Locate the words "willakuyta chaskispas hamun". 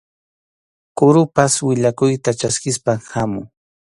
1.67-3.47